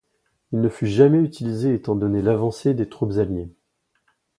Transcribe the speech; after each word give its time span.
Il 0.51 0.61
ne 0.61 0.69
fut 0.69 0.87
jamais 0.87 1.19
utilisé 1.19 1.75
étant 1.75 1.93
donnée 1.95 2.23
l'avancée 2.23 2.73
des 2.73 2.89
troupes 2.89 3.17
alliées. 3.17 3.51